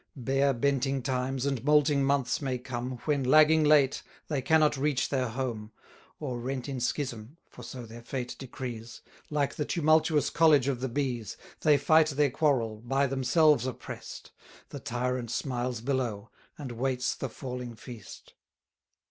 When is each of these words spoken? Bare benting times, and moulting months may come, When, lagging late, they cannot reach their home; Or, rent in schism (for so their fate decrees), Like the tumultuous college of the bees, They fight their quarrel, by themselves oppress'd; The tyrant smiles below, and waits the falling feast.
Bare 0.15 0.51
benting 0.51 1.03
times, 1.03 1.45
and 1.45 1.63
moulting 1.63 2.03
months 2.03 2.41
may 2.41 2.57
come, 2.57 2.97
When, 3.05 3.23
lagging 3.23 3.63
late, 3.63 4.01
they 4.29 4.41
cannot 4.41 4.75
reach 4.75 5.09
their 5.09 5.27
home; 5.27 5.73
Or, 6.19 6.39
rent 6.39 6.67
in 6.67 6.79
schism 6.79 7.37
(for 7.47 7.61
so 7.61 7.85
their 7.85 8.01
fate 8.01 8.35
decrees), 8.39 9.01
Like 9.29 9.53
the 9.53 9.63
tumultuous 9.63 10.31
college 10.31 10.67
of 10.67 10.79
the 10.79 10.89
bees, 10.89 11.37
They 11.59 11.77
fight 11.77 12.07
their 12.09 12.31
quarrel, 12.31 12.77
by 12.77 13.05
themselves 13.05 13.67
oppress'd; 13.67 14.31
The 14.69 14.79
tyrant 14.79 15.29
smiles 15.29 15.81
below, 15.81 16.31
and 16.57 16.71
waits 16.71 17.13
the 17.13 17.29
falling 17.29 17.75
feast. 17.75 18.33